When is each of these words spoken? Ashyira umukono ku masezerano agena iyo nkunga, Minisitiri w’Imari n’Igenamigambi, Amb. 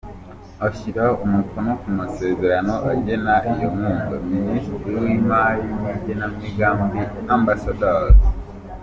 Ashyira 0.67 1.05
umukono 1.25 1.71
ku 1.81 1.89
masezerano 1.99 2.73
agena 2.91 3.33
iyo 3.51 3.67
nkunga, 3.73 4.15
Minisitiri 4.31 4.95
w’Imari 5.03 5.65
n’Igenamigambi, 5.81 7.01
Amb. 7.33 7.47